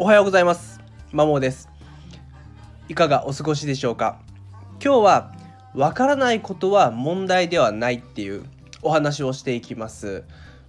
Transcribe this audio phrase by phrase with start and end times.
[0.00, 0.80] おはようございます。
[1.10, 1.68] マモです。
[2.88, 4.20] いかがお過ごしでしょうか？
[4.80, 5.32] 今日は
[5.74, 8.44] わからないことは問題ではないっていう
[8.80, 10.22] お話をしていきます。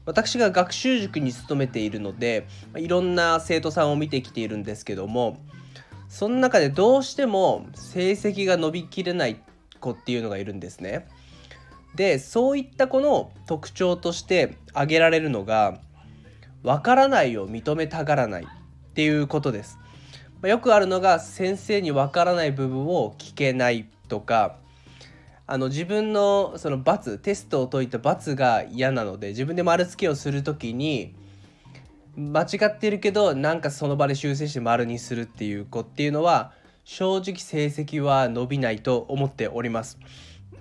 [0.08, 5.38] 私が学習塾に勤めているのでいろんな生徒さんを見てきているんですけども
[6.08, 9.40] その中でどうしても成績が伸びきれない
[9.80, 11.08] 子っていうのがいるんですね。
[11.94, 15.78] でそういった子の特徴として挙げられるのが
[16.64, 18.48] わからないを認めたがらない。
[19.00, 19.80] っていうことです。
[20.42, 24.58] ま、よくあるのが先生にわからない部分を聞けないとか
[25.48, 31.16] あの自分のその罰テストを解いた罰が嫌なので自分で丸付けをする時に
[32.18, 36.52] 間違ってるけどなんかその場で修正して丸にするっていう子っていうのは
[36.84, 39.98] 正直成績は伸びないと思っております。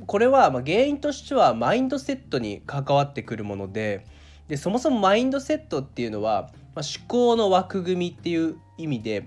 [0.06, 4.06] これはま原因としてはマインドセットに関わってくるもので
[4.46, 9.24] でそもそもマインドセットっていうのは、まあ、思考の枠組みっていう意味で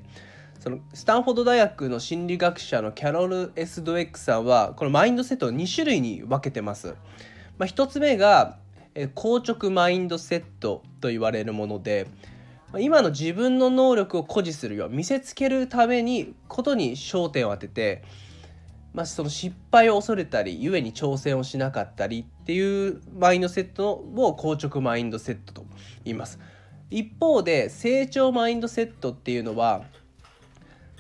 [0.60, 6.96] そのスタンフォード大学の心理学者のキャロル・エスドエックさんはこのマインドセットを2種類に分けてます。
[7.58, 8.58] まあ、1つ目が
[8.94, 12.08] 硬直マインドセットと言われるもので
[12.78, 18.04] 今の自分の能力を誇示するよう見せつけるためにことに焦点を当てて
[18.94, 25.66] まあ、その失敗を恐れたり故に挑戦をしなかったりっていうマインドセットを硬直マインドセットと
[26.04, 26.40] 言います
[26.92, 29.84] 一方で成長マインドセットっていうのは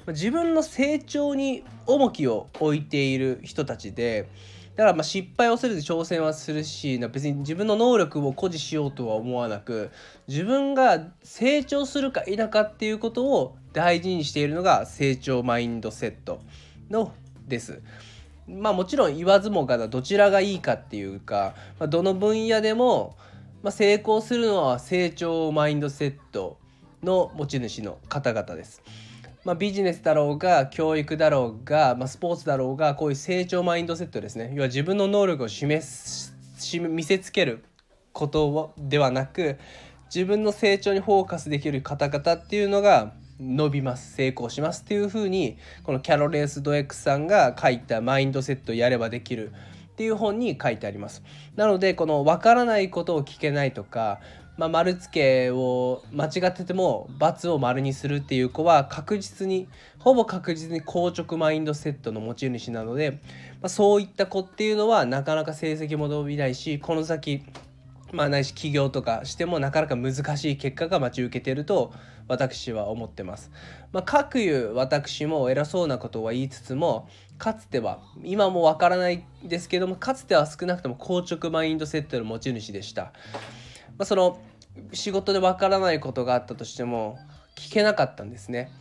[0.07, 4.27] 自分の成長に重きを置いている人たちで
[4.75, 9.91] だからま失敗をするで挑戦はするし別に自分の能力を誇示しようとは思わなく
[10.27, 16.39] 自分が成長するか否かっていうことを大事にしているのが成長マインドセット
[16.89, 17.13] の
[17.47, 17.81] です。
[18.47, 23.15] まあもちろん言わずもがなどちらがいいかっていうか、ま、どの分野でも、
[23.63, 26.57] まあ、成功するのは成長マインドセット
[27.03, 28.81] の持ち主の方々です。
[29.43, 36.31] まあ、ビジネスだろうが教育だろうが、まあ、スポーツだろうがこういう成長マインドセットですね要は自分の能力を示す
[36.77, 37.63] 見せつける
[38.13, 39.57] ことではなく
[40.13, 49.51] 自分の成長にフォーカスできる方々っていうのが伸びます成功しますっていう風にこのキャロレース・ドエックスさんが書いたマインドセットやればできる
[50.01, 51.21] っていう本に書いてあります。
[51.55, 54.19] なのでこの分からないことを聞けないとか、
[54.57, 59.67] まあ、丸付けを間違ってても×を丸にするっていう子は確実に
[59.99, 63.17] ほぼ確実に硬直マインドセットの持ち主なので、ま
[63.67, 67.43] あ、そういった子っていうのはなかなか成績も伸びないしこの先
[68.11, 71.93] まあ、ないし起業とかしてもなかなか難しい結果が待ち受けてると
[72.27, 73.51] 私は思ってます。
[73.91, 77.07] まあ、かくいう私も偉そうなことは言いつつも
[77.37, 83.13] かつては今もわからないですけどもかつては少なくとも硬直マインドセットの持ち主でした。
[83.97, 84.39] まあ、その
[84.93, 87.17] 仕事でわからないことがあったとしても
[87.55, 88.71] 聞けなかったんですね。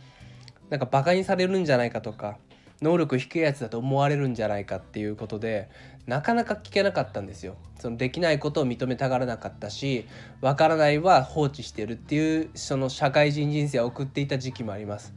[0.69, 2.37] なんかバカにされるんじゃないかとか
[2.81, 5.69] 能力低いやつだと思われるんじゃないかっていうことで
[6.07, 7.55] なかなか聞けなかったんですよ。
[7.79, 10.05] そのできないことを認めたがらなかったし
[10.41, 15.13] わからないは放置してるっていうその社会人人生を送っていた時期もあります。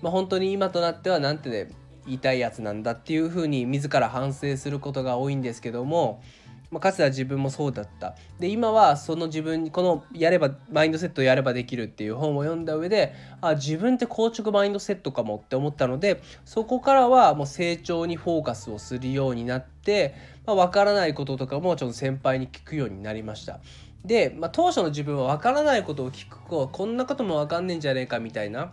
[0.00, 1.70] まあ、本当に今となってはなんてね
[2.06, 6.22] 言いたいやつなんだっていうふうに自ら反省することが多いんですけども
[6.72, 20.14] まあ、かつては自分もそうだったで今はその自分にこのやればマインドセットをやればできるっていう本を読んだ上であ自分って硬直マインドセットかもって思ったのでそこからはもう成長にフォーカスをするようになって、
[20.46, 23.60] まあ、分からないこととかもちょっと先輩に聞くようになりました。
[24.04, 28.72] で、まあ、当初の自分は分からないことを聞くとこんなことも分かんねえんじゃねえかみたいな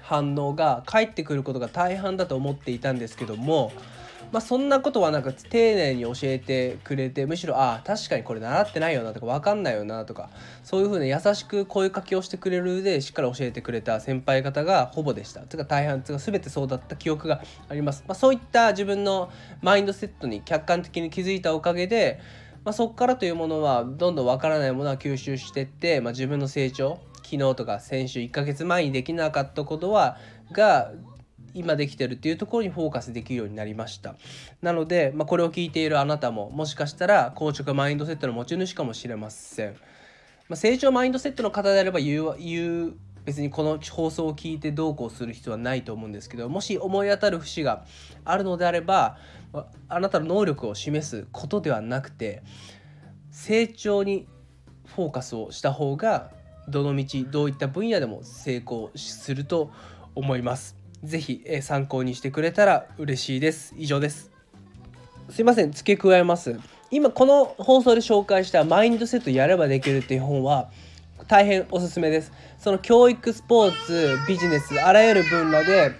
[0.00, 3.72] 反応が返ってくることが大半だと思っていたんですけども
[4.36, 10.28] まあ、そんなことはなく丁寧に教えてくれてむしろああ確かにこれ習ってないよなとか分かんないよなとか
[10.62, 15.40] そういうふうに優しく声かけをしてくれるでしっかり教えてくれた先輩方がほぼでした。
[15.46, 19.32] つか大半つか全てそうだった記憶があります、まあ、そういった自分の
[19.62, 22.20] マインドセットに客観的に気づいたおかげで
[22.62, 30.18] まあ、そこからというものはどんどんわからないものは吸収してって、まあ、自分の成長昨日とか先週1ヶ月前にできなかったことは
[30.52, 30.92] が
[31.56, 34.14] 今できてるっていうところにフォーカスできるようになりました
[34.62, 39.72] なので、まあ、これを聞いているあなたももしかしたら硬直マインドセットの持ち主かもしれません、
[40.48, 42.94] まあ、成長マインドセットの方であれば言う言う
[43.24, 47.84] 別にこの放送を聞いてどうこうする必要はないと思うんですけどもし思い当たる節が
[48.24, 49.18] あるのであれば
[49.88, 52.42] あなたの能力を示すことではなくて
[53.32, 54.28] 成長に
[54.86, 56.30] フォーカスをした方が
[56.68, 59.70] どの道どういった分野でも成功すると
[60.14, 60.76] 思います。
[61.06, 63.74] ぜひ、え参考にしてくれたら嬉しいです。
[63.78, 64.30] 以上です。
[65.30, 66.58] すいません、付け加えます。
[66.90, 70.70] 今この放送で紹介したマインドセットやればできるっていう本は
[71.26, 75.92] 大変おすすめですその教育スポーツビジネスあらゆる分野で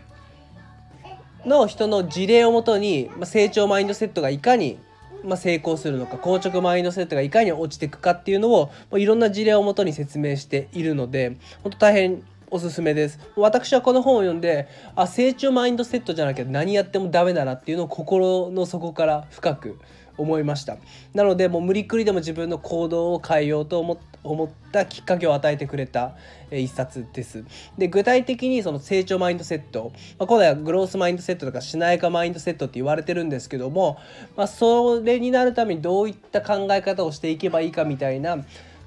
[1.44, 4.78] の人の事例をもとに、ま、成長マインドセットがいかに、
[5.24, 13.18] ま、成功するのか硬直マインドセットがいかに落ちていくかっていうのを、まあ、いろんな事例をもとに説明しているので本当大変おすすめです。
[13.36, 19.78] 私はこの本を読んであ成長マインドセットじゃなきゃ何やってもダメだなっていうのを心の底から深く
[20.16, 20.76] 思いました。
[21.14, 26.16] なのでもう無理くりでも自分の行動を変えようと思思ったきっかけを与えてくれた
[26.50, 27.44] 一冊です。
[27.78, 33.98] で具体的にその成長マインドセット、まあ、今度はグロースマインドセットとかしなやかマインドセットって言われてるんですけども、
[34.36, 38.38] まあ、それになるためにどういった考え方をしていけばいいかみたいな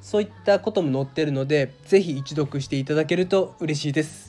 [0.02, 4.29] そういったことも載ってるので是非一読していただけると嬉しいです。